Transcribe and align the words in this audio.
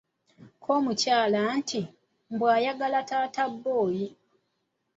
Kko 0.53 0.69
omukyala 0.79 1.39
nti, 1.57 1.81
Mbu 2.31 2.45
ayagala 2.55 2.99
taata 3.09 3.43
boy! 3.63 3.97